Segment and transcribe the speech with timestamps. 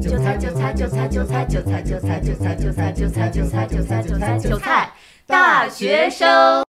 [0.00, 4.90] 韭菜韭菜韭菜韭菜韭菜韭菜韭菜韭菜韭菜韭菜韭菜韭菜韭菜
[5.26, 6.64] 大学生。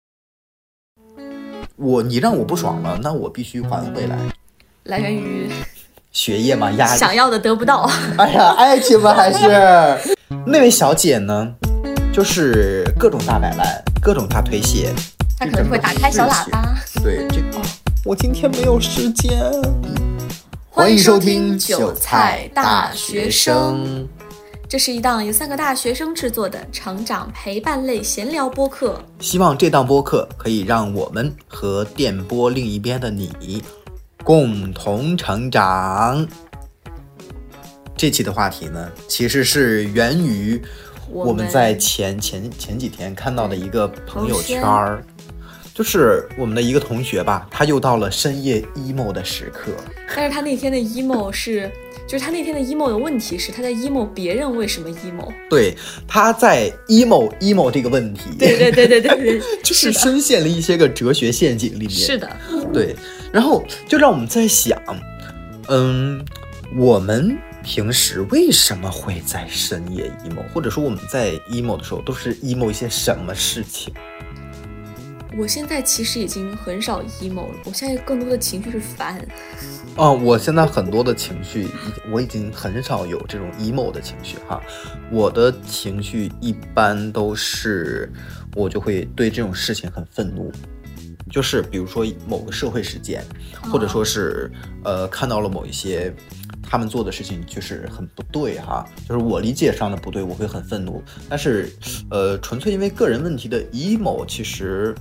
[1.75, 4.17] 我你让我不爽了，那我必须还回来。
[4.85, 5.47] 来源于
[6.11, 6.99] 学业嘛，压力。
[6.99, 7.87] 想要的得不到。
[8.17, 9.13] 哎呀，爱情吗？
[9.13, 11.53] 还是那位小姐呢？
[12.11, 14.91] 就是各种大摆烂，各种大推卸。
[15.37, 16.75] 她可能会打开小喇叭。
[17.03, 17.61] 对，这个
[18.03, 19.39] 我今天没有时间。
[20.79, 23.85] 欢迎收听《韭菜大学生》，
[24.65, 28.97] 这是一档由三个大学生制作的成长陪伴类闲聊播客。
[29.19, 33.61] 希望这档播客可以让我们和电波另一边的你
[34.23, 36.25] 共同成长。
[37.97, 40.61] 这期的话题呢，其实是源于
[41.11, 45.03] 我们在前前前几天看到的一个朋友圈儿。
[45.79, 49.71] 就是我们的一个同学吧，他又到了深夜 emo 的时刻。
[50.13, 51.71] 但是他那天的 emo 是，
[52.05, 55.31] 就是他那天的 emo 的问题是他在 emo 别人为什么 emo？
[55.49, 55.73] 对，
[56.05, 58.23] 他在 emo emo 这个问题。
[58.37, 61.91] 对对对对对对，就是深陷了一些个哲学陷阱里面。
[61.91, 62.29] 是的，
[62.73, 62.93] 对。
[63.31, 64.77] 然后就让我们在想，
[65.69, 66.21] 嗯，
[66.75, 70.43] 我们平时为什么会在深夜 emo？
[70.53, 73.93] 或者说我们在 emo 的时候都是 emo 一些什么事情？
[75.37, 79.25] 我现在其实已经很少 emo 了，我现在更多的情绪是烦。
[79.95, 81.67] 哦，我现在很多的情绪，
[82.11, 84.61] 我已经很少有这种 emo 的情绪哈。
[85.11, 88.11] 我的情绪一般都是，
[88.55, 90.51] 我就会对这种事情很愤怒，
[91.31, 93.23] 就是比如说某个社会事件，
[93.71, 94.51] 或者说是
[94.83, 96.13] 呃看到了某一些
[96.69, 101.01] 他们做的事情就是很不对哈，就是我理解上的不对，我会很愤怒。
[101.27, 101.71] 但是
[102.11, 104.93] 呃，纯粹因为个人问题的 emo，其实。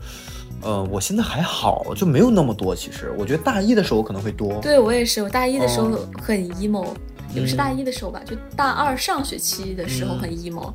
[0.60, 2.74] 呃，我现在还好，就没有那么多。
[2.74, 4.60] 其实，我觉得大一的时候可能会多。
[4.60, 6.88] 对我也是，我大一的时候很 emo，
[7.32, 10.74] 也不是大一的时候吧，就大二上学期的时候很 emo。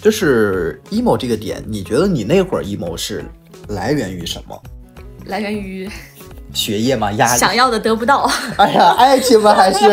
[0.00, 3.24] 就是 emo 这个点，你觉得你那会儿 emo 是
[3.66, 4.62] 来源于什么？
[5.24, 5.90] 来源于
[6.56, 7.12] 学业嘛？
[7.12, 7.38] 压力？
[7.38, 8.28] 想要的得不到。
[8.56, 9.54] 哎呀，爱情吗？
[9.54, 9.84] 还是？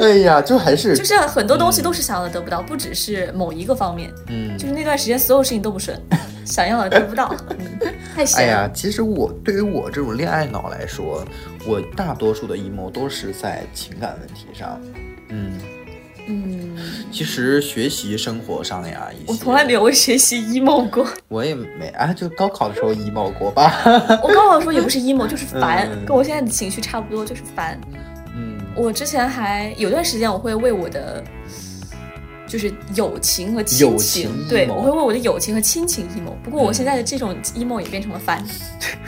[0.00, 4.10] 哎呀，就还是就是很多东西都是想要的得不到，不只是某一个方面。
[4.28, 6.00] 嗯，就是那段时间所有事情都不顺，
[6.46, 7.34] 想要的得不到。
[8.16, 11.24] 太哎呀，其实我对于我这种恋爱脑来说，
[11.66, 14.80] 我大多数的 emo 都是在情感问题上。
[15.28, 15.58] 嗯
[16.28, 16.61] 嗯，
[17.12, 21.06] 其实学习生活上呀，我从来没有为学习 emo 过。
[21.28, 23.82] 我也没啊，就高考的时候 emo 过吧。
[24.22, 27.78] 我高考的时候也不是 emo， 就是烦，跟我现在的情绪差不多，就是烦。
[28.34, 31.22] 嗯，我之前还有段时间，我会为我的。
[32.52, 36.34] 就是友情和亲情，对我会为我的友情和亲情 emo。
[36.44, 38.44] 不过我现在的这种 emo 也变成了烦。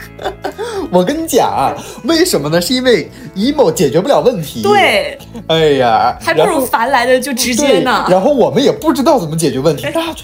[0.89, 1.71] 我跟你讲，
[2.05, 2.59] 为什么呢？
[2.59, 4.63] 是因为 emo 解决不了问题。
[4.63, 8.07] 对，哎呀，还不如烦来的就直接呢。
[8.09, 10.23] 然后我们也不知道怎么解决问题，那就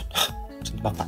[0.63, 1.07] 真他妈烦。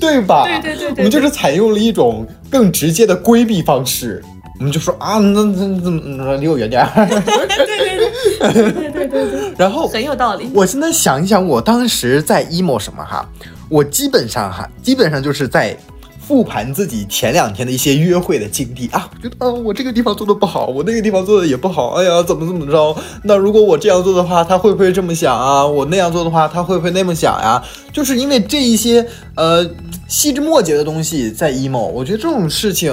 [0.00, 0.48] 对吧？
[0.62, 4.24] 对对对，我们就是采用了一种更直接的规避方式。
[4.58, 6.84] 我们就说啊，那那怎么离我远点？
[6.96, 9.54] 对对对对对对对。
[9.56, 10.50] 然后很有道理。
[10.52, 13.28] 我现在想一想，我当时在 emo 什么哈？
[13.68, 15.76] 我基本上哈，基本上就是在
[16.20, 19.08] 复盘自己前两天的一些约会的经历啊。
[19.14, 21.90] 我觉得啊，我这个地方做的不好，我那个地方做的也不好。
[21.90, 22.96] 哎呀，怎么怎么着？
[23.22, 25.64] 那如果我这样做的话，他会不会这么想啊？
[25.64, 27.62] 我那样做的话，他会不会那么想呀？
[27.92, 29.64] 就是因为这一些呃
[30.08, 31.78] 细枝末节的东西在 emo。
[31.78, 32.92] 我觉得这种事情。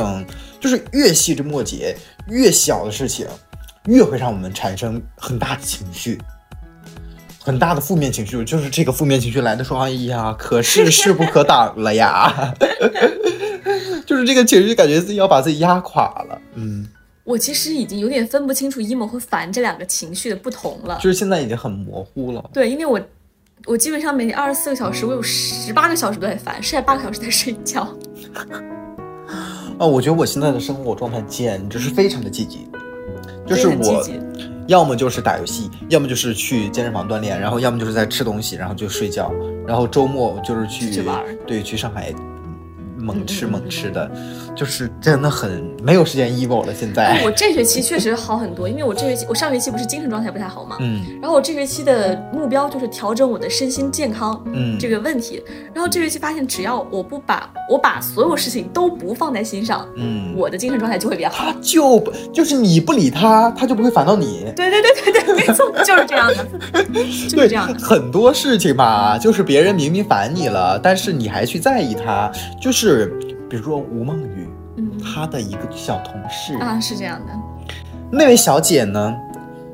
[0.66, 1.96] 就是越细枝末节、
[2.28, 3.28] 越小的事情，
[3.86, 6.20] 越会让我们产生很大的情绪，
[7.40, 8.44] 很大的负面情绪。
[8.44, 12.52] 就是这个负面情绪来的时候，哎呀，可是 势不可挡了呀！
[14.08, 16.42] 就是这个情绪，感觉自己要把自己压垮了。
[16.56, 16.88] 嗯，
[17.24, 20.98] 我其实已经有点分不清楚 emo 和烦这两个情绪的不同了。
[21.00, 22.44] 就是现在已经很模糊了。
[22.52, 23.00] 对，因为我
[23.68, 27.88] 我基本上每天二十四个小时，我有十八个小时都在烦，剩下八个小时在睡觉。
[29.78, 32.68] 啊，我觉得我现在的生活状态简直是非常的积极，
[33.46, 34.06] 就是我，
[34.68, 39.32] 要么就是打游戏，要么就是去健身房锻炼，然后要么就是在吃东西，然后就睡觉，
[39.68, 42.14] 然后周末就是去玩，对，去上海。
[43.06, 44.10] 猛吃猛吃的，
[44.56, 46.74] 就是真的很没有时间 emo 了。
[46.74, 55.44] 现在我这学期确实好很多，因为我这学期我上学期不是精神状态不太好嘛，嗯，然后我这学期的目标就是调整我的身心健康，嗯，这个问题。
[55.74, 61.46] 然后这学期发现，只要我不把我把所有事情都不放在心上，嗯，我的精神状态就会比较好。
[61.46, 62.00] 他就
[62.34, 64.52] 就是你不理他，他就不会烦到你。
[64.56, 66.84] 对对对对对，没错，就是这样的，
[67.30, 67.80] 就是这样的。
[67.80, 72.95] 很多事情吧，就是别人明明烦你了，但是你还去在意他，就是。
[73.50, 74.48] 比如说吴梦雨，
[74.78, 77.34] 嗯，她的一个小同事啊，是这样的。
[78.12, 79.16] 那位小姐呢，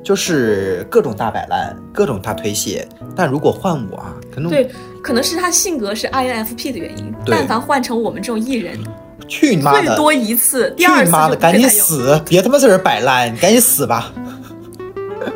[0.04, 2.88] 就是各种大摆烂，各种大推卸。
[3.16, 4.70] 但如果换我啊，可能对，
[5.04, 7.14] 可能是她性格是 INFP 的原因。
[7.26, 8.80] 但凡换成我们这种艺人，
[9.28, 9.88] 去你妈的！
[9.88, 12.20] 最多一次，第二次妈的，赶紧死！
[12.28, 14.12] 别他妈在这摆烂，你赶紧死吧！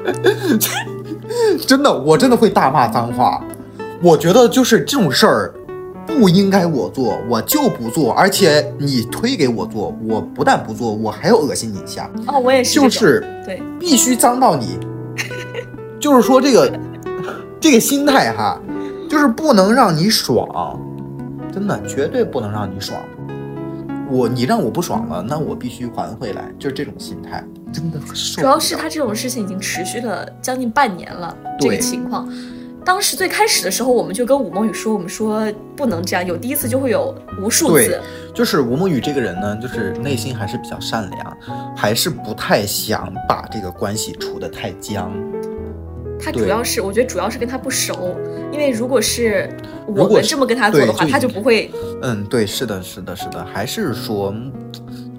[1.68, 3.44] 真的，我真的会大骂脏话。
[4.02, 5.54] 我觉得就是这种事儿。
[6.06, 12.10] 不应该我做，我就不做，而且你推给我做，我不但不做，我还要恶心你一下。
[12.28, 14.78] 哦，我也是，就是对，必须脏到你。
[16.00, 16.72] 就是说这个
[17.60, 18.62] 这个心态哈，
[19.10, 20.80] 就是不能让你爽，
[21.52, 23.02] 真的绝对不能让你爽。
[24.08, 27.44] 我你让我不爽了，那我必须还回来，就是这种心态，
[27.74, 27.98] 真的。
[28.36, 32.30] 主要是他这种事情已经持续了将近半年了，这个情况。
[32.86, 38.00] 当时最开始的时候，我们就跟吴梦雨说，我们说不能这样，有第一次就会有无数次。
[38.34, 41.38] 就是吴梦雨这个人呢，就是内心还是比较善良，
[41.76, 45.12] 还是不太想把这个关系处得太僵。
[46.20, 48.16] 他主要是，我觉得主要是跟他不熟，
[48.52, 49.50] 因为如果是
[49.88, 51.72] 我们这么跟他做的话，他就不会。
[52.04, 54.34] 嗯，对，是的，是的，是的，还是说，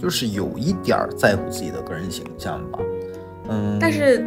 [0.01, 2.79] 就是有一点在乎自己的个人形象吧。
[3.49, 4.25] 嗯，但是。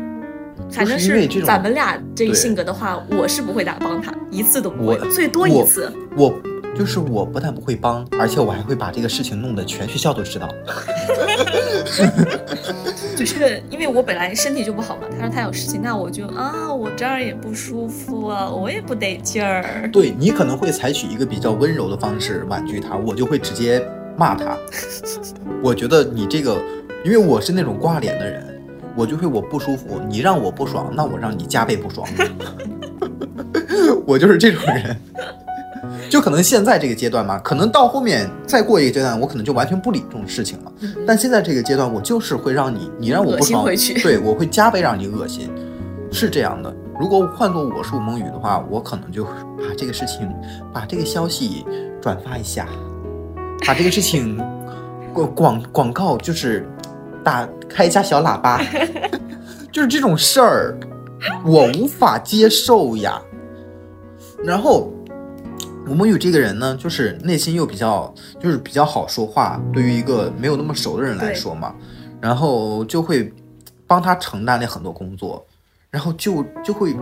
[0.71, 5.91] 反正是咱们俩这个性格的话，我是不会打帮他一次都不会，最多一次。
[6.15, 6.33] 我
[6.77, 10.47] 就是我不但不会帮，而且我还会把这个事情弄得全学校都知道。
[13.17, 19.89] 就是因为我本来身体就不好嘛，他说他有事情，那我就啊，我这儿也不舒服啊，我也不得劲儿。
[19.91, 23.83] 对你可能会采取一个比较温柔的方式婉拒他，我就会直接
[24.15, 24.55] 骂他。
[25.61, 26.55] 我觉得你这个，
[27.03, 28.48] 因为我是那种挂脸的人。
[28.99, 32.05] 我就会我不舒服，你让我不爽，那我让你加倍不爽。
[34.05, 34.93] 我就是这种人，
[36.09, 40.71] 就可能现在这个阶段嘛，可能到后面再过一个阶段，我可能就完全不理这种事情了。
[41.07, 43.63] 但现在这个阶段，我就是会让你，你让我不爽，
[44.03, 45.49] 对我会加倍让你恶心，
[46.11, 46.75] 是这样的。
[46.99, 49.31] 如果换做我是吴梦雨的话，我可能就把
[49.77, 50.29] 这个事情，
[50.73, 51.65] 把这个消息
[52.01, 52.67] 转发一下，
[53.65, 54.37] 把这个事情
[55.13, 56.67] 广广广告就是。
[57.29, 58.59] 打开一下小喇叭，
[59.71, 60.75] 就是这种事儿，
[61.45, 63.21] 我无法接受呀。
[64.43, 64.91] 然后
[65.87, 69.61] 吴梦雨这个人呢，就是内心又比较，就是比较好说话。
[69.71, 71.75] 对于一个没有那么熟的人来说嘛，
[72.19, 73.31] 然后就会
[73.85, 75.45] 帮他承担了很多工作，
[75.91, 76.95] 然后就就会。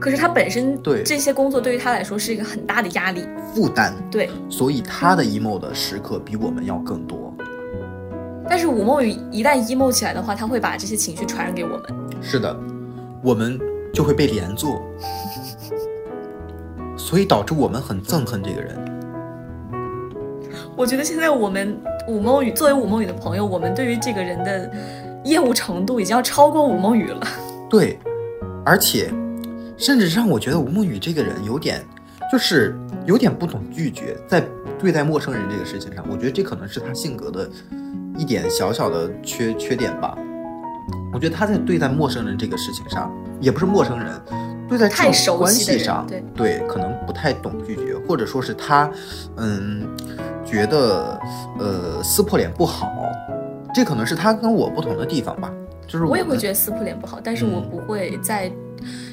[0.00, 3.22] 可是他本身对这些工作对于他来说是一个很大的压力
[3.54, 3.92] 负担。
[4.10, 7.36] 对，所以他的 emo 的时刻比我们要更多。
[8.48, 11.82] 但是吴梦雨一旦 emo 起来的话，他会把这些情绪传染给我们。
[12.20, 12.54] 是的，
[13.22, 13.58] 我们
[13.92, 14.80] 就会被连坐，
[16.96, 18.78] 所以导致我们很憎恨这个人。
[20.76, 21.76] 我觉得现在我们
[22.08, 24.70] 吴梦雨作为吴梦雨的朋友，我们对于这个人的
[25.24, 27.26] 厌恶程度已经要超过吴梦雨了。
[27.70, 27.98] 对，
[28.64, 29.10] 而且
[29.76, 31.84] 甚至让我觉得吴梦雨这个人有点，
[32.30, 32.76] 就是
[33.06, 34.44] 有点不懂拒绝，在
[34.78, 37.48] 对待陌生人这个事情上，我觉得这可能是他性格的。
[38.16, 40.16] 一点小小的缺缺点吧，
[41.12, 44.08] 我觉得他在对待陌生人这个事情上，也不是陌生人，
[44.68, 46.24] 对待这种关系上，对。
[46.34, 48.90] 对，可能不太懂拒绝，或者说是他，
[49.36, 49.86] 嗯，
[50.44, 51.18] 觉得
[51.58, 52.92] 呃撕破脸不好，
[53.74, 55.52] 这可能是他跟我不同的地方吧，
[55.86, 58.50] 就是我也会觉得撕破脸不好，但是我不会在。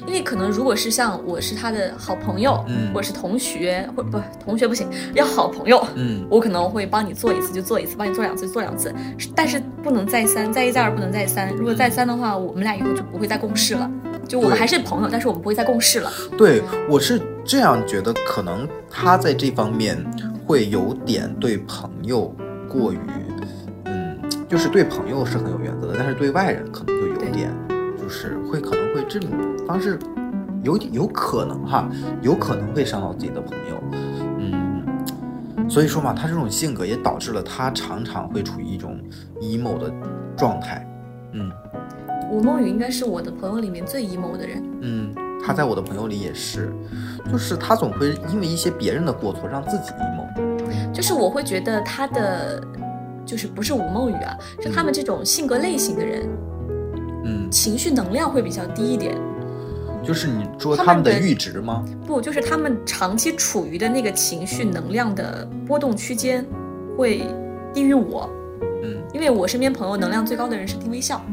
[0.06, 8.92] 因为可能，如果是像我是他的好朋友，嗯，或者是同学，或不同学不行，要好朋友，嗯，我可能会帮你做一次就做一次，帮你做两次就做两次，
[9.34, 11.54] 但是不能再三，再一再二不能再三。
[11.54, 13.90] 如果再三的话，我们俩以后就不会再共事了。
[14.28, 16.10] 就我们还是朋友，但是我们不会再共事了。
[16.38, 19.96] 对，我是这样觉得，可能他在这方面
[20.46, 22.34] 会有点对朋友
[22.68, 22.98] 过于，
[23.84, 27.50] 嗯，就是对朋友是很有原则的，但是对外人可能就有点
[28.00, 28.08] 就。
[28.08, 29.30] 是会可能会这种
[29.66, 29.98] 方式
[30.62, 31.88] 有有可能哈，
[32.20, 33.82] 有可能会伤到自己的朋友，
[34.38, 34.84] 嗯，
[35.70, 39.00] 所以说嘛，他这种性格也导致了他常常会处于一种
[39.40, 39.90] emo 的
[40.36, 40.86] 状态，
[41.32, 41.50] 嗯。
[42.30, 46.70] 吴梦雨应该是我的朋友里面最 emo 的人，嗯，他在我的朋友里也是，
[47.30, 52.62] 就是他总会因为一些别人的过错让自己 emo，就是我会觉得他的
[53.24, 56.28] 就是不是吴梦雨啊，是他们这种性格类型的人。
[57.24, 59.16] 嗯，情绪能量会比较低一点，
[60.02, 61.84] 就是你说他们的阈值吗？
[62.06, 66.44] 不，就是他们长期处于的那个情绪能量的波动区间
[66.96, 67.24] 会
[67.72, 68.28] 低于我。
[68.84, 71.24] 嗯，因为我身边朋友能量最高的人是丁微笑，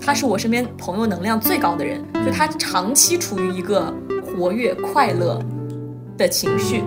[0.00, 5.40] 他是我身边朋友能量最高的人，就他长期处于一个活跃快乐
[6.18, 6.82] 的情绪，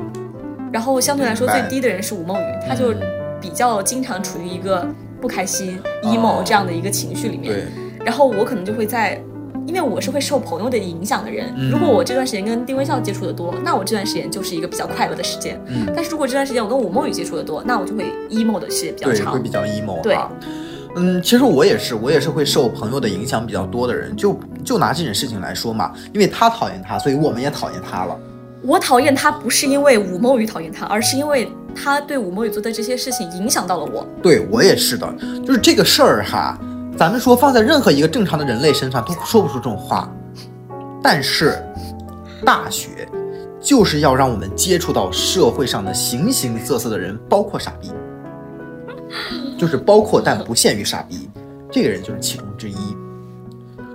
[0.74, 2.94] 然后相对来说最低的人是吴梦雨，他就
[3.40, 4.86] 比较经常处于一个
[5.22, 7.66] 不开心 emo 这样的一个情绪里面。
[8.06, 9.22] 然后我可能就会在。
[9.68, 15.62] 因为我是会受朋友的影响的人，如果我这段时间跟丁微笑接触的多，那我这段时间就是一个比较快乐的时间。
[15.68, 20.02] 嗯，但是如果这段时间我跟吴梦雨接触的多，那我就会 emo 的时间比较长，会比较 emo。
[20.02, 20.18] 对，
[20.96, 24.16] 嗯，其实我也是，我也是会受朋友的影响比较多的人。
[24.16, 28.18] 就就拿这件事情来说嘛，因为他讨厌他，所以我们也讨厌他了。
[28.64, 34.04] 我讨厌他不是因为吴梦雨讨厌他，而是因为他对吴梦雨做的这些事情影响到了我。
[34.24, 35.14] 对我也是的，
[35.46, 36.60] 就是这个事儿哈。
[37.00, 40.14] 咱们说放在任何一个正常的人类身上都说不出这种话，
[41.02, 41.58] 但是
[42.46, 43.08] 大学
[43.62, 47.90] 就是要让我们接触到社会上的形形色色的人，包括傻逼，
[49.58, 51.30] 就是包括但不限于傻逼，
[51.72, 52.76] 这个人就是其中之一。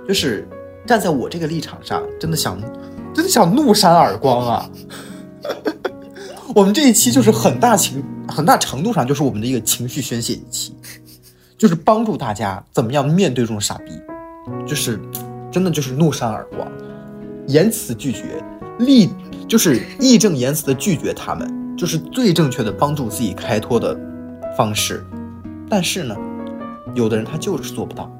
[0.07, 0.47] 就是
[0.87, 2.59] 站在我这个立场上，真的想
[3.13, 4.69] 真的想怒扇耳光啊！
[6.55, 10.75] 我们这一期就是很大情很大程度上就是我们的一个情绪宣泄一期。
[11.57, 13.93] 就是帮助大家怎么样面对这种傻逼，
[14.67, 14.99] 就是
[15.49, 16.69] 真的就是怒扇耳光，
[17.47, 18.43] 言辞拒绝，
[18.79, 19.09] 立
[19.47, 23.97] 就是义正言辞的拒绝他们，就是最正确的帮助自己开脱的
[24.57, 25.01] 方式。
[25.69, 26.15] 但是呢，
[26.93, 28.11] 有的人他就是做不到。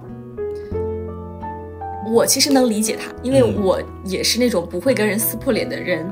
[2.14, 6.10] 我其实能理解他，因为我也是那种不会跟人撕破脸的人，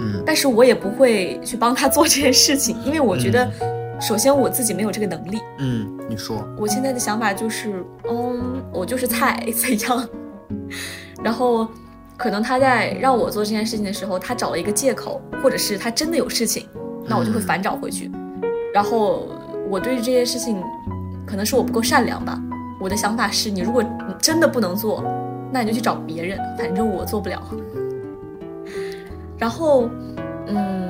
[0.00, 3.75] 嗯，但是我也不会去帮他做这件事情，因为我觉得。
[3.98, 5.40] 首先我自己没有这个能力。
[5.58, 6.46] 嗯，你说。
[6.58, 10.08] 我现在的想法就是，嗯，我就是菜，怎样？
[11.24, 11.66] 然后，
[12.16, 16.68] 可能他在让我做这件事情的时候，他找了一个借口，或者是他真的有事情，
[17.06, 18.10] 那我就会反找回去。
[18.72, 19.26] 然后，
[19.70, 20.62] 我对于这件事情，
[21.26, 22.38] 可能是我不够善良吧。
[22.78, 23.82] 我的想法是，你如果
[24.20, 25.02] 真的不能做，
[25.50, 27.42] 那你就去找别人，反正我做不了。
[29.38, 29.88] 然后，
[30.46, 30.88] 嗯，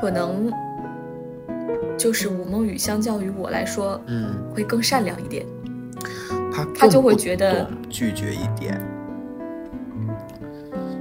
[0.00, 0.50] 可能。
[1.98, 5.46] 就是吴梦雨，相较于我来说，嗯，会更善良一点。
[6.52, 8.80] 他他就会觉得拒绝一点，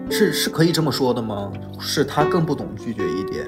[0.10, 1.52] 是是可以这么说的吗？
[1.80, 3.46] 是他更不懂拒绝一点，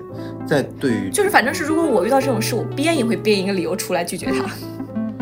[0.48, 4.46] 在对于就是反正是如果我遇到这种事，我编也会编一个理由出来拒绝他。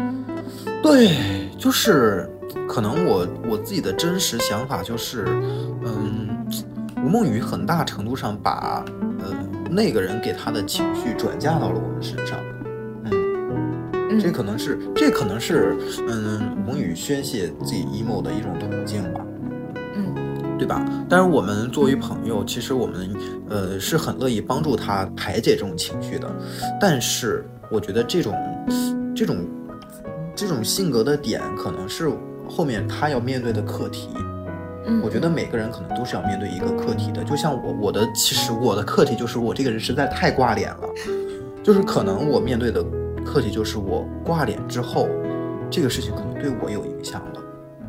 [0.81, 2.29] 对，就是
[2.67, 5.25] 可能我我自己的真实想法就是，
[5.83, 6.29] 嗯，
[7.03, 9.08] 吴梦雨很大程度上把，呃。
[9.69, 12.39] 那个人给他的情绪转嫁到了我们身上，
[13.05, 19.25] 嗯，这可能是这可能是嗯，母语宣泄自己 emo 的一种途径吧，
[19.95, 20.83] 嗯，对吧？
[21.07, 23.15] 但是我们作为朋友，其实我们
[23.47, 26.27] 呃是很乐意帮助他排解这种情绪的，
[26.81, 28.35] 但是我觉得这种
[29.15, 29.37] 这种
[30.35, 32.11] 这种性格的点，可能是
[32.49, 34.09] 后面他要面对的课题。
[35.03, 40.89] 我觉得每个人可能都是要面对一个课题的，就像我，我的其实我的课题就是我这个人实在太挂脸了，
[41.63, 42.83] 就是可能我面对的
[43.23, 45.07] 课题就是我挂脸之后，
[45.69, 47.41] 这个事情可能对我有影响了。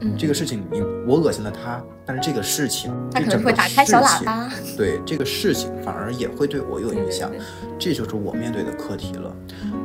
[0.03, 7.31] 嗯，这个事情你我恶心了他，但是这个事情他可能会打开小喇叭，对这个事情反而也会对我有影响，
[7.79, 9.35] 这就是我面对的课题了。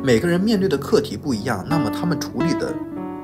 [0.03, 2.73] 每个人面对的课题不一样，那么他们处理的。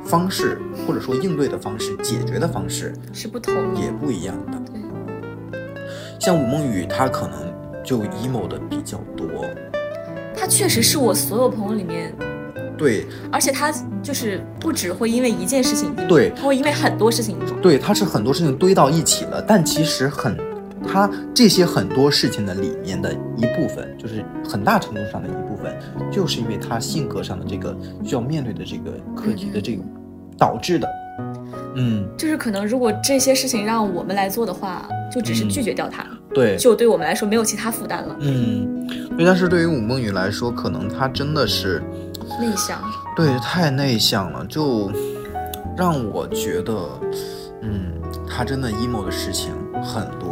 [0.03, 4.61] 方式或者说应对的方式、解决的方式是不同，也不一样的。
[6.19, 7.51] 像吴梦雨，她可能
[7.83, 9.27] 就 emo 的比较多。
[10.35, 12.13] 她确实是我所有朋友里面，
[12.77, 13.71] 对，而且她
[14.03, 19.41] 就是不只会因为一件事情，对，他会因为很多事情，对，她是很多事情堆到一起了。
[19.41, 20.35] 但其实很，
[20.87, 25.75] 他这些很多事情的里面的一部分，就是很大程度上的一部分，
[26.11, 29.81] 就是因为他性格上的这个需要面对的这个课题的这个。
[30.37, 30.87] 导致的，
[31.75, 41.79] 嗯，就是可能如果这些事情让我们来做的话，就只是拒绝掉它，对，就对我们来说没有其他负担了，嗯，对，但是对于武梦雨来说，可能她真的是
[42.39, 42.81] 内向，
[43.15, 44.91] 对，太内向了，就
[45.77, 46.73] 让我觉得，
[47.61, 47.91] 嗯，
[48.27, 50.30] 她真的 emo 的事情很多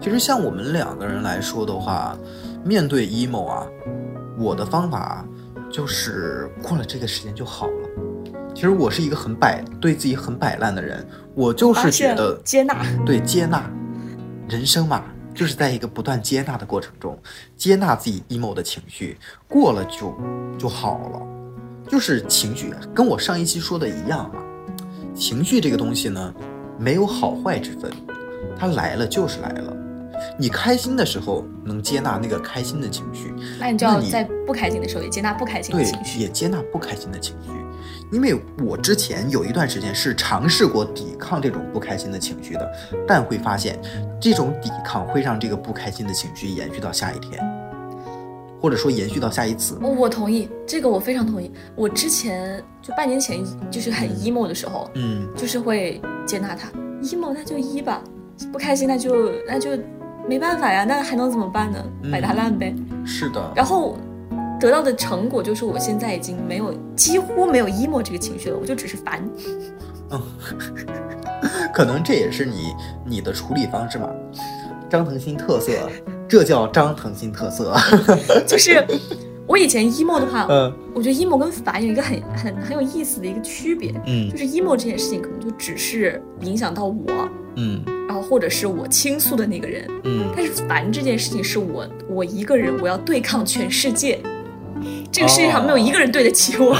[0.00, 2.16] 其实像我们两个人来说的话，
[2.64, 3.66] 面对 emo 啊，
[4.38, 5.26] 我的方法
[5.70, 7.88] 就是过了这个时间就好了。
[8.54, 11.06] 其实我是一个很摆，对自己很摆烂的人。
[11.34, 13.70] 我就是觉得接纳，对接纳，
[14.48, 15.04] 人生嘛，
[15.34, 17.16] 就是在一个不断接纳的过程中，
[17.56, 20.14] 接纳自己 emo 的情绪，过了就
[20.58, 21.22] 就好了。
[21.88, 24.42] 就是情绪，跟我上一期说的一样嘛。
[25.14, 26.34] 情绪这个东西呢，
[26.78, 27.90] 没有好坏之分，
[28.58, 29.76] 它来了就是来了。
[30.38, 37.50] 你开心的时候能接纳那个开心的情绪，那你就要在不开心的时候也接纳不开心的情绪，也接纳不开心的情绪。
[38.12, 38.34] 因为
[38.64, 42.72] 我之前有一段时间是尝试过抵抗这种不开心的情绪的，
[43.06, 43.78] 但会发现
[44.20, 47.40] 这种抵抗会让这个不开心的情绪延续到下一天。
[48.62, 49.78] 或者说延续到下一次。
[49.80, 51.50] 我同意这个，我非常同意。
[51.74, 56.68] 我之前就半年前就是很 emo 的时候，嗯，就是会接纳他
[57.02, 58.04] emo，那就一吧，
[58.52, 59.70] 不开心那就那就
[60.28, 61.78] 没办法呀，那还能怎么办呢？
[62.10, 62.74] 摆它烂呗。
[63.04, 63.52] 是的。
[63.54, 63.96] 然后
[64.60, 69.22] 得到的成果就是我现在已经没有几乎没有 emo 这个情绪了，我就只是烦。
[70.10, 70.20] 嗯，
[71.72, 72.74] 可能这也是你
[73.06, 74.08] 你的处理方式嘛，
[74.88, 75.72] 张腾新特色。
[76.28, 77.74] 这叫张腾新特色，
[78.46, 78.86] 就是
[79.50, 94.20] 我以前 emo 的话，嗯，我觉得 emo 跟烦有一个很很很有意思的一个区别，嗯，就是 emo 这件事情可能就只是影响到我，嗯，然后或者是我倾诉的那个人，嗯，但是烦这件事情是我我一个人我要对抗全世界，
[95.10, 96.76] 这个世界上没有一个人对得起我，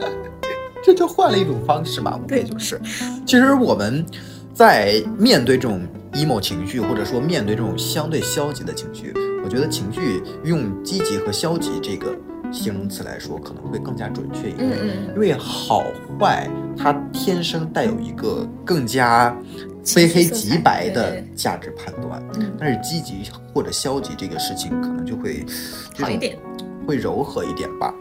[0.84, 2.78] 这就换了一种方式嘛，无非就是，
[3.24, 4.04] 其实我们
[4.52, 5.80] 在面对这种。
[6.16, 9.12] Emo 情绪，或者说面对这种相对消极的情绪，
[9.44, 12.16] 我觉得情绪用积极和消极这个
[12.50, 14.70] 形容词来说，可能会更加准确一点。
[15.14, 15.84] 因为好
[16.18, 19.36] 坏它天生带有一个更加
[19.84, 22.22] 非黑即白的价值判断，
[22.58, 25.44] 但是积极或者消极这个事情可能就会
[25.98, 26.38] 好一点，
[26.86, 27.94] 会柔和一点吧。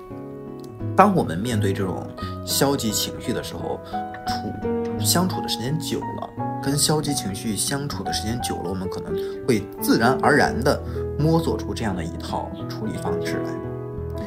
[0.96, 2.08] 当我们面对这种
[2.46, 3.80] 消极情绪的时候，
[4.28, 6.30] 处相处的时间久了。
[6.64, 9.14] 跟消极情绪相处的时间久了，我们可能
[9.48, 10.82] 会自然而然地
[11.20, 14.24] 摸索出这样的一套处理方式来。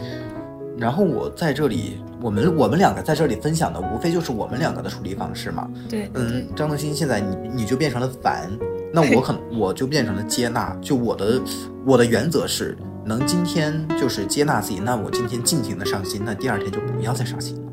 [0.76, 5.68] 然后我在这里，我们我们两个在这里分享的，无非就是我们两个的处理方式嘛。
[5.88, 8.48] 对，嗯，张德新现在你你就变成了烦，
[8.92, 10.72] 那我可能我就变成了接纳。
[10.80, 11.40] 就我的
[11.84, 17.72] 我的原则是，能今天就是接纳自己，那我今天尽情的伤心，那第二天就不要再伤心了。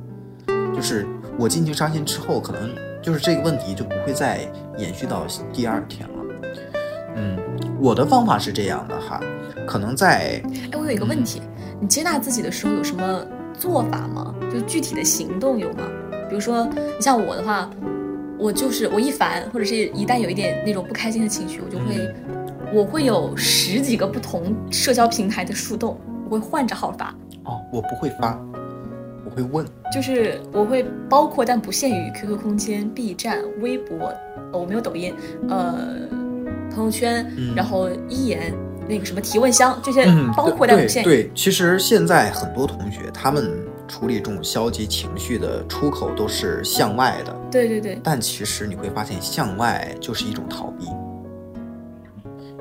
[0.74, 1.06] 就是
[1.38, 2.74] 我尽情伤心之后，可能。
[3.06, 6.16] 就是这个问题就不会再延续到第二天了。
[7.16, 7.38] 嗯，
[7.80, 9.22] 我的方法是这样的哈，
[9.68, 10.42] 可能在……
[10.44, 11.40] 哎，我有一个问题，
[11.80, 13.24] 你接纳自己的时候有什么
[13.54, 14.34] 做法吗？
[14.52, 15.84] 就具体的行动有吗？
[16.28, 17.70] 比如说，你像我的话，
[18.40, 22.12] 我就是我一烦，或者是一旦有一点那种不开心的情绪，我就会，
[22.74, 27.14] 我会有十几个不同社交平台的树洞，我会换着号发。
[27.44, 28.40] 哦，我不会发。
[29.26, 34.08] 我会问，就是我会包括但不限于 QQ 空间、B 站、微博，
[34.54, 35.14] 哦我没有抖音，
[35.50, 35.76] 呃，
[36.74, 37.26] 朋友圈，
[37.56, 38.54] 然后一言
[38.88, 40.06] 那个什么提问箱这些，
[40.38, 41.04] 包括但不限。
[41.04, 43.52] 对，其实现在很多同学他们
[43.88, 47.36] 处理这种消极情绪的出口都是向外的。
[47.50, 48.00] 对对对。
[48.04, 50.86] 但其实你会发现，向外就是一种逃避。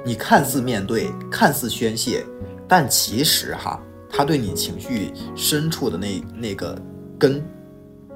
[0.04, 2.24] 你看似面对，看似宣泄，
[2.68, 3.80] 但其实哈。
[4.16, 6.80] 他对你情绪深处的那那个
[7.18, 7.44] 根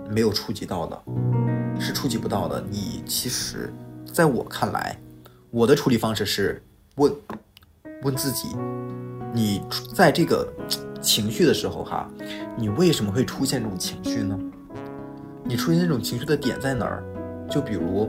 [0.08, 1.02] 没有触及到的，
[1.80, 2.62] 是触及不到的。
[2.70, 3.68] 你其实，
[4.12, 4.96] 在我看来，
[5.50, 6.62] 我的处理方式是
[6.98, 7.12] 问
[8.04, 8.46] 问自己：
[9.34, 9.60] 你
[9.92, 10.46] 在这个
[11.00, 12.08] 情绪的时候，哈，
[12.56, 14.38] 你为什么会出现这种情绪呢？
[15.42, 17.02] 你出现这种情绪的点在哪儿？
[17.50, 18.08] 就比如，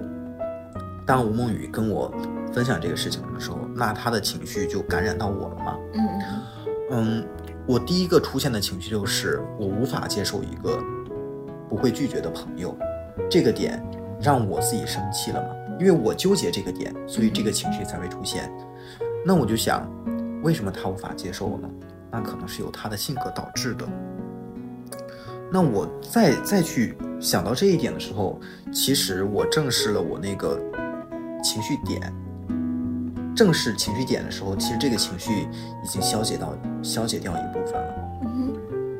[1.08, 2.14] 当吴梦雨跟我
[2.52, 5.78] 分享这个事情的时候，那他的情绪就感染到我了吗？
[5.94, 6.10] 嗯
[6.92, 7.28] 嗯。
[7.68, 10.82] 我第一个出现的情绪就是我无法接受一个
[11.70, 12.76] 不会拒绝的朋友，
[13.30, 13.80] 这个点
[14.20, 15.50] 让我自己生气了嘛？
[15.80, 18.52] 因为我纠结这个点，所以这个情绪才会出现。
[19.24, 19.88] 那我就想，
[20.42, 21.70] 为什么他无法接受呢？
[22.12, 23.88] 那可能是由他的性格导致的。
[25.52, 28.42] 那我再再去想到这一点的时候，
[28.74, 30.60] 其实我正视了我那个
[31.44, 32.12] 情绪点。
[33.36, 35.48] 正视情绪点的时候，其实这个情绪
[35.84, 37.94] 已经消解到消解掉一部分了。
[38.24, 38.54] 嗯，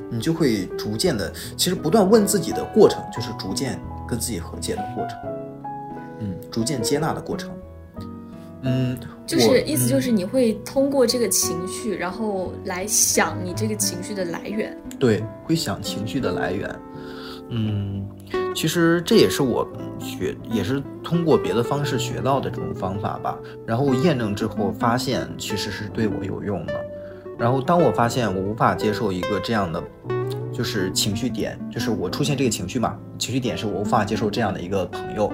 [0.10, 5.18] 你就会逐渐的，其实不断问自己的过程，就是逐渐跟自己和解的过程。
[6.20, 7.52] 嗯，逐渐接纳的过程。
[8.62, 14.78] 嗯，就是意思就是你会通过这个情绪，然后来想你这个情绪的来源。
[15.00, 16.70] 对，会想情绪的来源。
[17.50, 18.08] 嗯。
[18.56, 19.66] 其实这也是我
[20.00, 23.38] 学，也是通过别的方式学到的这种方法吧。
[23.66, 26.74] 然后验证之后发现，其实是对我有用的。
[27.38, 29.82] 然后当我发现我无法接受一个这样的，
[30.52, 35.32] 就是情绪点，就是我出现这个情绪嘛，情绪点是我无法接受这样的一个朋友，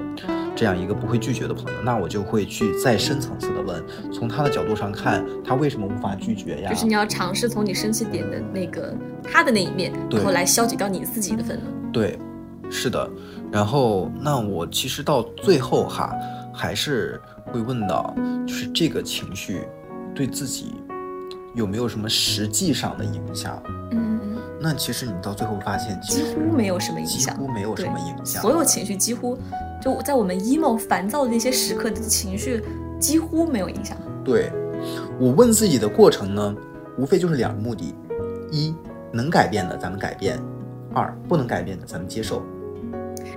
[0.56, 6.70] 这样一个不会拒绝的朋友，那我就会去再深层次的问，从他的角度上看，他为什么无法拒绝呀？
[6.70, 11.72] 就是你要尝试从你生气点的那个他的那一面，然后来消解掉你自己的愤怒。
[11.96, 12.20] 对。
[12.68, 13.08] 是的，
[13.52, 16.12] 然后那我其实到最后哈，
[16.52, 18.12] 还是会问到，
[18.46, 19.62] 就是这个情绪
[20.16, 20.74] 对自己
[21.54, 23.62] 有没有什么实际上的影响？
[23.92, 24.20] 嗯，
[24.60, 28.42] 那其实你到最后发现，几乎没有什么影响，几乎没有什么影响。
[28.42, 29.38] 所有情绪几乎
[29.80, 32.64] 就在我们 emo 烦躁的那些时刻的情绪
[33.00, 33.96] 几乎没有影响。
[34.24, 34.52] 对，
[35.20, 36.56] 我问自己的过程呢，
[36.98, 37.94] 无非就是两个目的：
[38.52, 38.74] 一
[39.14, 40.42] 能改变的咱们改变，
[40.96, 42.42] 二不能改变的咱们接受。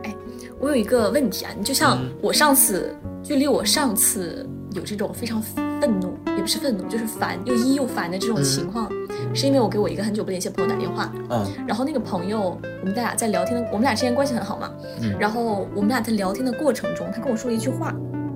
[0.04, 0.14] 哎，
[0.58, 8.88] 我有一个问题啊，你就像我上次，距离我上次有这种非常愤怒，也不是愤怒，就是烦又一又烦的这种情况。
[9.34, 14.70] 是因为我给我一个很久不联系的朋友打电话，嗯，然后那个朋友，我们俩在聊天的，我们俩之间关系很好嘛，
[15.02, 17.92] 嗯，然后我们俩在聊天的过程中，他跟我说了一句话，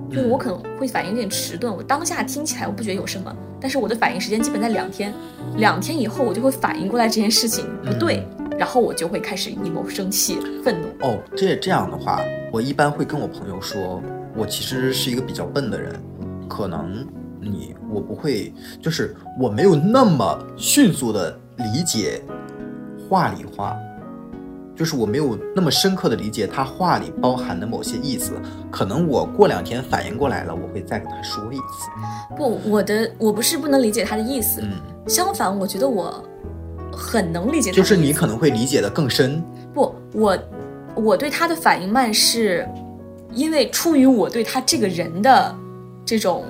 [0.09, 5.13] 就是我可能会反应有点迟钝，我当下听起来我不觉得有什么，但是我的反应时间基本在两天，
[5.55, 10.87] 两天以后我就会反应过来这件事情不对，然后我就会开始 emo 生气、愤怒。
[11.05, 14.01] 哦，这这样的话，我一般会跟我朋友说，
[14.35, 15.93] 我其实是一个比较笨的人，
[16.47, 17.05] 可能。
[17.45, 22.21] 你我不会，就是我没有那么迅速的理解
[23.09, 23.75] 话里话，
[24.73, 28.31] 就是我没有那么深刻的理解他话里包含的某些意思。
[28.71, 31.89] 可能我过两天反应过来了，我会再跟他说一次。
[32.37, 36.23] 不，我的我不是不能理解他的意思，嗯，相反，我觉得我
[36.95, 37.71] 很能理解。
[37.71, 39.43] 就是你可能会理解的更深。
[39.73, 40.37] 不，我
[40.95, 42.67] 我对他的反应慢，是
[43.33, 45.55] 因为出于我对他这个人的
[46.05, 46.45] 这种。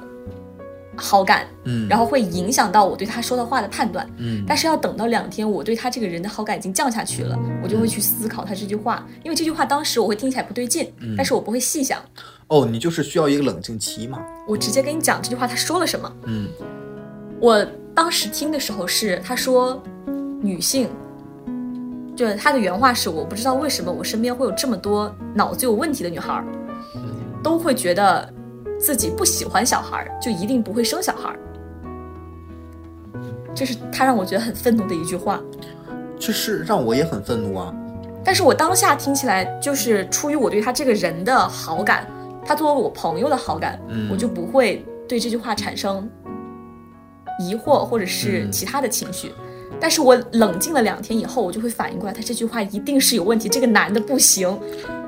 [0.95, 11.99] 好感，嗯，然后会影响到我对他说的话的判断，嗯，但是要等到两天，我对他这个人的好感已经降下去了，我就会去思考他这句话，因为这句话当时我会听起来不对劲，嗯但是我不会细想。
[12.45, 14.19] 哦，你就是需要一个冷静期嘛？
[14.47, 16.15] 我直接跟你讲这句话他说了什么。
[16.25, 16.47] 嗯，
[17.39, 19.81] 我当时听的时候是他说，
[20.43, 20.89] 女性，
[22.15, 26.43] 就是她的原话是我不知道为什么我身边会有这么多脑子有问题的女孩，
[27.41, 28.31] 都会觉得。
[28.79, 31.33] 自己不喜欢小孩，就一定不会生小孩。
[33.55, 35.39] 这是她让我觉得很愤怒的一句话。
[36.19, 37.73] 这是让我也很愤怒啊！
[38.25, 42.05] 但是我当下听起来，就是出于我对他这个人的好感，
[42.45, 43.79] 他作为我朋友的好感，
[44.11, 46.09] 我就不会对这句话产生
[47.39, 49.31] 疑惑或者是其他的情绪。
[49.83, 54.57] 但是我冷静了两天以后，我就会反应过来，他这句话一定是有问题，这个男的不行。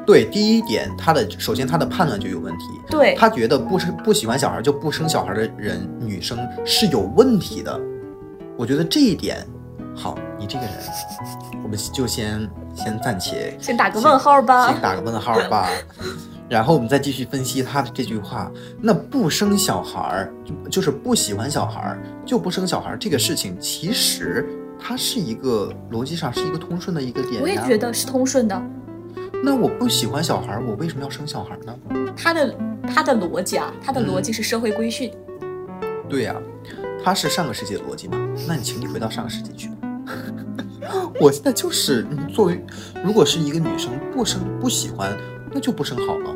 [0.06, 2.66] 对，第一点，他的首先他的判断就有问题。
[2.90, 7.80] 对，他觉得不生不喜欢小孩就不生小孩的人，女生是有问题的。
[8.58, 9.48] 我觉得这一点，
[9.96, 10.74] 好，你这个人，
[11.64, 15.70] 我们就先先暂且先打个问号吧，先打个问号吧，
[16.50, 18.52] 然后我们再继续分析他的这句话。
[18.82, 20.34] 那不生小孩儿
[20.70, 24.46] 就是不喜欢小孩儿就不生小孩儿这个事情，其实
[24.88, 27.42] 它是一个逻辑上是一个通顺的一个点。
[27.42, 28.62] 我也觉得是通顺的。
[29.44, 31.76] 那我不喜欢小孩，我为什么要生小孩呢？
[32.16, 32.56] 他的
[32.88, 35.12] 他的逻辑啊，他的逻辑是社会规训。
[36.08, 36.36] 对呀，
[37.04, 38.16] 他是上个世纪的逻辑嘛？
[38.48, 39.72] 那你请你回到上个世纪去。
[41.20, 42.64] 我现在就是作为，
[43.04, 45.18] 如果是一个女生不生不喜欢，
[45.52, 46.36] 那就不生好了。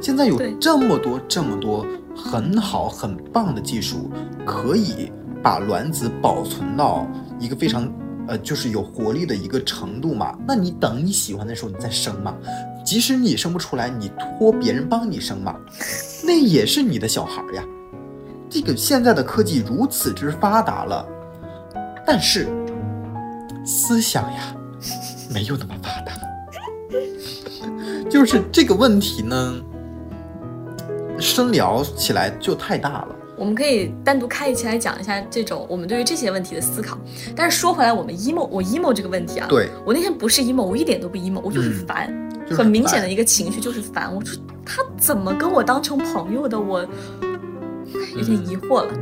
[0.00, 1.84] 现在有这么多这么多
[2.16, 4.10] 很好很棒的技术，
[4.46, 5.12] 可以
[5.44, 7.06] 把卵子保存到
[7.38, 7.88] 一个非常。
[8.26, 10.34] 呃，就是有活力的一个程度嘛。
[10.48, 12.34] 那你等你喜欢的时候，你再生嘛。
[12.82, 15.54] 即使你生不出来，你托别人帮你生嘛，
[16.24, 17.62] 那也是你的小孩呀。
[18.48, 21.06] 这个现在的科技如此之发达了，
[22.06, 22.48] 但是
[23.62, 24.56] 思想呀，
[25.30, 26.14] 没有那么发达。
[28.08, 29.60] 就是这个问题呢，
[31.20, 33.08] 深聊起来就太大了。
[33.44, 36.96] 我们可以单独开一期来讲一下这种我们对于这些问题的思考。
[37.36, 42.10] 但是说回来，我们 emo，我 emo 这个问题啊，对我那天不是 emo，我一点都不 emo，我就是烦，
[42.48, 44.10] 很明显的一个情绪就是烦。
[44.14, 46.58] 我说他怎么跟我当成朋友的？
[46.58, 46.80] 我
[48.16, 48.94] 有点疑惑了，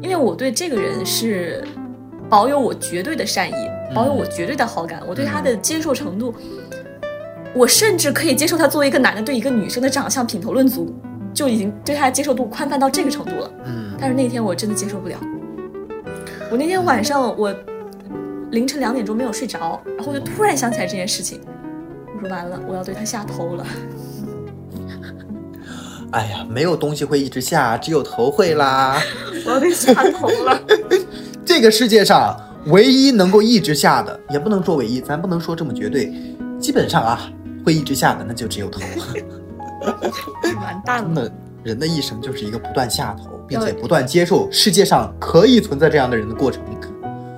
[0.00, 1.64] 因为我对这个人是
[2.28, 3.54] 保有我绝对的善意，
[3.92, 6.32] 保有我绝对的好感，我对他的接受程度，
[7.52, 10.94] 我甚至可以接受他作为一个男的对一个女生的长相品头论足。
[11.40, 15.18] 就已经对他的接受度宽泛到这个程度了，嗯，但是那天我真的接受不了。
[16.50, 17.50] 我那天晚上我
[18.50, 21.40] 凌晨两点钟没有睡着，然后我就突然想起来这件事情，
[22.14, 23.66] 我说完了，我要对他下头了。
[26.10, 29.00] 哎呀，没有东西会一直下，只有头会啦。
[29.46, 30.60] 我要被下头了。
[31.42, 36.12] 这个世界上唯一能够一直下的，也不能说唯一，咱不能说这么绝对，
[36.58, 37.32] 基本上啊，
[37.64, 38.82] 会一直下的那就只有头。
[40.60, 41.14] 完蛋了！
[41.14, 46.62] 的人的一生就是一个不断下头，并且不断接受世界上可以存在这样的人的过程。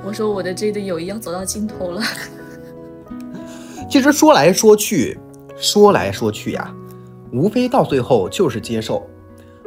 [0.05, 2.03] 我说我的这段友谊要走到尽头了。
[3.89, 5.19] 其实说来说去，
[5.57, 6.75] 说来说去呀，
[7.33, 9.07] 无非到最后就是接受。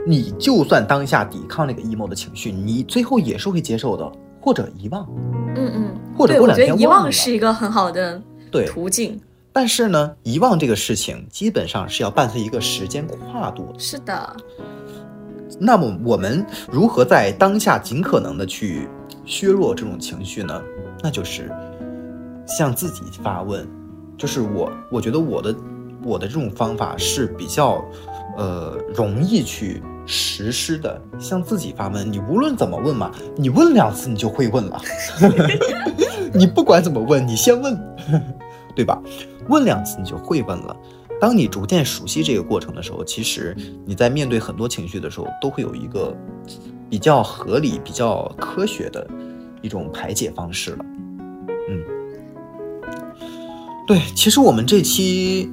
[0.06, 5.08] 你就算当下抵抗那个 emo 的情绪，你最后也是会接受的，或者遗忘。
[5.56, 6.82] 嗯嗯，或者过两天忘了。
[6.82, 8.22] 遗忘是一个很好的
[8.68, 9.20] 途径。
[9.56, 13.74] 但是呢，遗忘这个事情基本上是要伴随一个时间跨度。
[13.78, 14.36] 是的。
[15.58, 18.89] 那么我们如何在当下尽可能的去
[19.26, 20.62] 削弱这种情绪呢？
[21.02, 21.50] 那就是
[22.46, 23.65] 向自己发问，
[24.18, 25.56] 就是我，我觉得我的
[26.04, 27.82] 我的这种方法是比较，
[28.36, 31.02] 呃，容易去实施的。
[31.18, 34.82] 向自己发问，你无论怎么问嘛，你问两次你就会问了。
[36.36, 37.74] 你不管怎么问，你先问，
[38.76, 39.02] 对吧？
[39.48, 40.76] 问两次你就会问了。
[41.20, 46.14] 当你逐渐熟悉这个过程的时候，其实你在面对很多情绪的时候，都会有一个
[46.90, 49.08] 比较合理、比较科学的
[49.62, 50.86] 一种排解方式了。
[51.70, 51.84] 嗯，
[53.88, 55.50] 对，其实我们这期，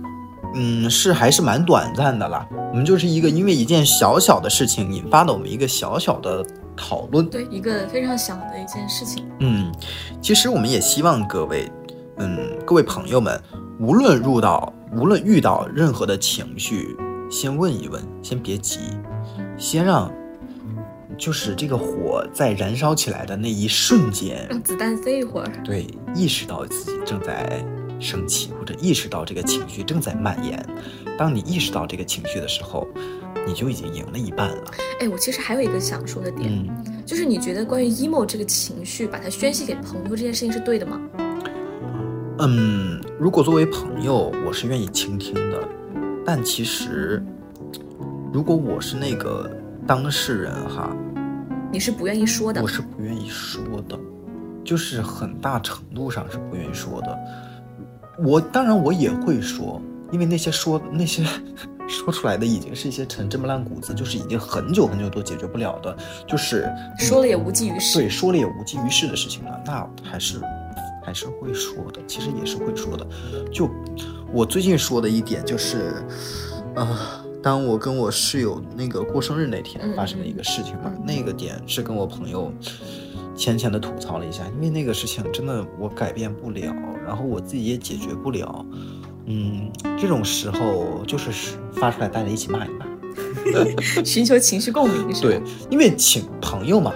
[0.55, 2.47] 嗯，是还是蛮短暂的啦。
[2.73, 6.45] 我们就是一个因为一件小小的事情引发的我们一个小小的
[6.77, 7.25] 讨论。
[7.29, 9.25] 对，一个非常小的一件事情。
[9.39, 9.73] 嗯，
[10.21, 11.71] 其实我们也希望各位，
[12.16, 13.40] 嗯，各位朋友们，
[13.79, 14.72] 无论入到。
[14.94, 16.94] 无论遇到任何的情绪，
[17.31, 18.79] 先问一问，先别急，
[19.57, 20.12] 先让，
[21.16, 25.51] 就是这个火在燃烧起来的那一瞬间，让子弹飞一会儿。
[25.64, 27.64] 对，意识到自己正在
[27.98, 30.62] 生气，或者意识到这个情绪正在蔓延。
[31.16, 32.87] 当你意识到这个情绪的时候，
[33.46, 34.64] 你就已经赢了一半了。
[35.01, 36.53] 哎，我其实还有一个想说的点，
[37.07, 41.01] 就是你觉得关于 emo 这个情绪，把它宣泄给朋友这件事情是对的吗？
[42.44, 45.62] 嗯，如果作为朋友，我是愿意倾听的。
[46.26, 47.24] 但其实，
[48.33, 49.48] 如果我是那个
[49.87, 50.90] 当事人哈，
[51.70, 52.61] 你是不愿意说的。
[52.61, 53.96] 我是不愿意说的，
[54.64, 57.16] 就是很大程度上是不愿意说的。
[58.18, 61.24] 我当然我也会说，因为那些说 那些
[61.87, 68.00] 说出来的已经是一些陈芝麻烂谷子，就是已经很久很久都解决不了的，就是说了也无济于事。
[68.00, 70.40] 对，说了也无济于事的事情了，那还是。
[71.03, 73.07] 还是会说的，其实也是会说的。
[73.51, 73.69] 就
[74.33, 75.93] 我最近说的一点就是，
[76.75, 76.99] 呃，
[77.43, 82.53] 当我跟我室友那个过生日那天发生的一个事情嘛，那个点是跟我朋友
[83.35, 88.65] 浅浅的吐槽了一下，因为那个事情真的我改变不了，然后我自己也解决不了。
[89.27, 92.87] 嗯，这种时候就是发出来，大家一起骂一骂，
[94.05, 95.12] 寻求情绪共鸣。
[95.21, 96.93] 对，因为请朋友嘛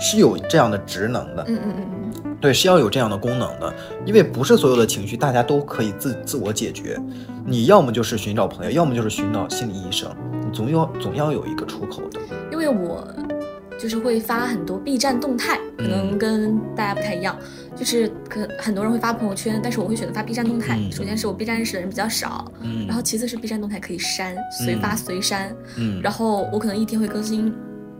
[0.00, 1.44] 是有这样的职能的。
[1.46, 2.27] 嗯嗯嗯。
[2.40, 3.74] 对，是要有这样的功能的，
[4.06, 6.96] 因为不是所有的情绪大家都可以自自我解决，
[7.44, 10.08] 你要么就是寻找朋友，要么就是寻找心理医生，
[10.44, 12.20] 你总要总要有一个出口的。
[12.52, 13.06] 因为我
[13.78, 17.36] 就是会发很多 B 站动态，可能跟大家不太一样，
[17.76, 20.78] 就是可很多人会发朋友圈，但是我会选择发 B 站动态。
[20.90, 27.52] 首先是我 B 站认识的人比较少，嗯，然后其次是 B 站动态可以删，随发随删，嗯，然后我可能一天会更新。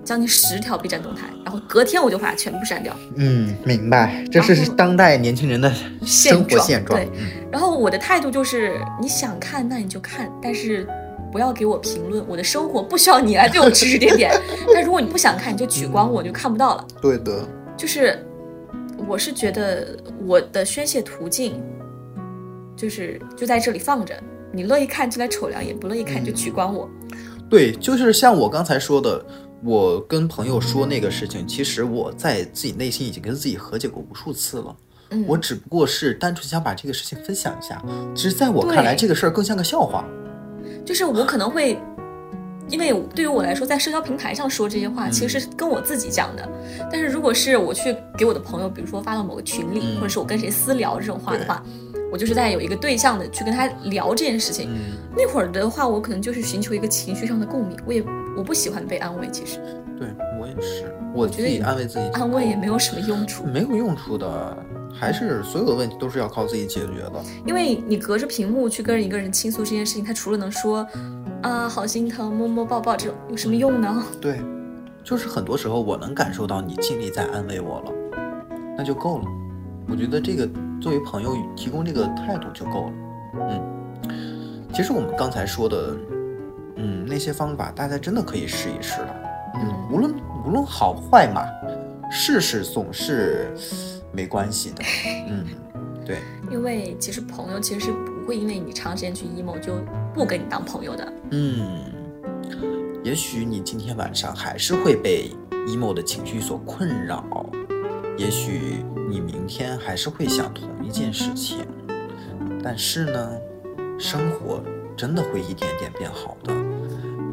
[0.09, 2.97] 将近十条 B 站动态，然后隔天我就把它全部删掉。
[3.17, 5.71] 嗯，明白，这是当代年轻人的
[6.03, 6.99] 生活现状。
[6.99, 7.07] 对，
[7.53, 10.89] 然后我的态度就是，你想看那你就看，但是
[11.31, 12.25] 不要给我评论。
[12.27, 14.33] 我的生活不需要你来对我指指点点。
[14.73, 16.87] 但如果你不想看，你就取关我，就看不到了。
[17.03, 18.19] 对的，就是
[19.07, 19.95] 我是觉得
[20.25, 21.63] 我的宣泄途径
[22.75, 24.19] 就是就在这里放着，
[24.53, 26.89] 你乐意看就来瞅两眼，不乐意看就取关我。
[27.51, 29.23] 对，就是像我刚才说的。
[29.65, 34.77] 我跟朋友说那个事情，其实我在自己内心已经跟自己和解过无数次了。
[35.11, 37.83] 嗯，我只不过是单纯想把这个事情分享一下。
[38.15, 40.05] 其实在我看来，这个事儿更像个笑话。
[40.85, 41.77] 就是我可能会，
[42.69, 46.49] 因为对于我来说，在社交平台上说这些话，其实是跟我自己讲的。
[46.93, 51.63] 但是如果是我去给我的朋友，比如说发到某个群里，或者是我跟谁私聊这种话的话，
[52.13, 54.71] 我就是在有一个对象的去跟他聊这件事情。
[55.17, 57.77] 那会儿的话，我可能就是寻求一个情绪上的共鸣。
[57.85, 58.05] 我也。
[58.39, 59.59] 我不喜欢被安慰，其实，
[59.99, 60.07] 对
[60.41, 64.57] 我也是，我自己安慰自己，安慰也没有什么用处，没有用处的，
[64.95, 67.21] 还是所有的问题都是要靠自己解决的。
[67.45, 70.87] 因为你隔着屏幕去跟一个人倾诉这件事情，他除了能说
[71.43, 74.05] 啊好心疼，摸摸抱抱这种，有什么用呢？
[74.21, 74.41] 对，
[75.03, 77.93] 就是很多时候我能感受到你尽力在安慰我了，
[78.77, 79.25] 那就够了。
[79.91, 80.49] 我觉得这个
[80.81, 82.93] 作为朋友提供这个态度就够了。
[83.51, 85.97] 嗯，其实我们刚才说的。
[86.79, 89.17] 嗯，那些方法大家真的可以试一试了。
[89.57, 90.15] 嗯，无论
[90.47, 91.43] 无论好坏嘛，
[92.11, 93.49] 试试总是
[94.13, 94.83] 没关系的。
[95.29, 95.45] 嗯，
[96.07, 96.19] 对。
[96.51, 99.75] 因为其实朋友其实是不会因为你长时间去 emo 就
[100.15, 101.13] 不跟你当朋友的。
[101.33, 101.85] 嗯，
[103.05, 105.31] 也许你今天晚上还是会被
[105.67, 107.23] emo 的情绪所困扰，
[108.17, 111.67] 也许你明天还是会想同一件事情，
[112.63, 113.31] 但是呢，
[113.99, 114.63] 生活
[114.99, 116.53] 真的会一点点变好的。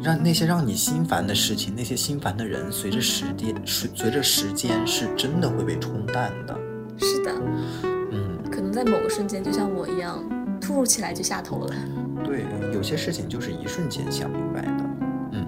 [0.00, 6.56] 让那些让你心烦的事情，那些心烦的人，随着时间，随随着时间，是真的会被冲淡的。
[6.98, 7.32] 是的，
[7.82, 10.22] 嗯，可能在某个瞬间，就像我一样，
[10.60, 11.74] 突如其来就下头了。
[12.24, 14.84] 对，有些事情就是一瞬间想明白的。
[15.32, 15.46] 嗯，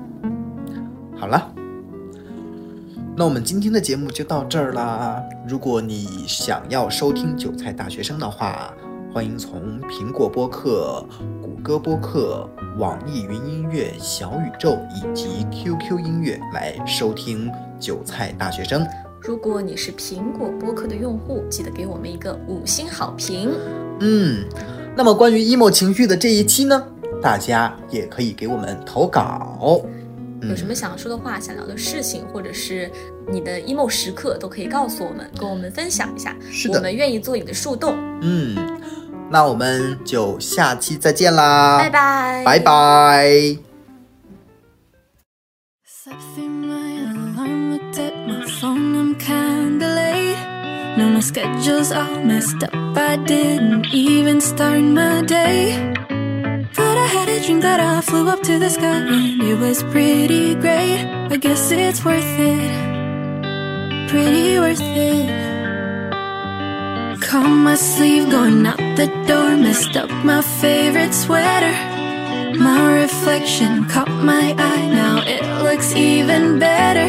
[1.17, 1.53] 好了，
[3.17, 5.23] 那我们今天的节目就到这儿啦。
[5.47, 8.75] 如果你想要收听韭菜大学生的话，
[9.11, 11.03] 欢迎从苹果播客、
[11.41, 18.87] 谷歌播客、网易云音乐、小宇宙以及 QQ 音乐来收听韭菜大学生。
[19.21, 23.51] 如果你是苹果播客的用户，记得给我们一个五星好评。
[24.01, 24.47] 嗯，
[24.95, 26.87] 那么关于 emo 情绪的这一期呢，
[27.23, 29.83] 大家也可以给我们投稿。
[30.43, 32.89] 有什么想说的话、想聊的事情，或者是
[33.27, 36.37] 你的 emo 时刻，都可以告诉我们，跟我们分享一下。
[36.49, 37.97] 是的，我们愿意做你的树洞。
[38.23, 38.55] 嗯，
[39.30, 41.80] 那我们就下期再见啦！
[41.80, 43.58] 拜拜，拜拜。
[50.96, 52.72] No, my schedule's all messed up.
[52.96, 55.96] I didn't even start my day.
[56.76, 59.82] But I had a dream that I flew up to the sky and it was
[59.82, 61.04] pretty great.
[61.32, 62.72] I guess it's worth it.
[64.08, 65.47] Pretty worth it.
[67.29, 71.75] Caught my sleeve going out the door, messed up my favorite sweater.
[72.57, 77.09] My reflection caught my eye, now it looks even better.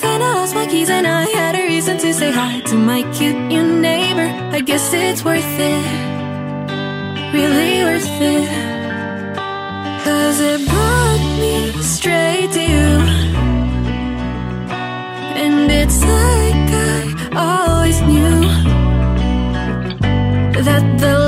[0.00, 3.02] Then I lost my keys and I had a reason to say hi to my
[3.12, 4.28] cute new neighbor.
[4.56, 5.84] I guess it's worth it,
[7.34, 8.48] really worth it.
[10.02, 10.66] Cause it
[20.80, 21.19] let the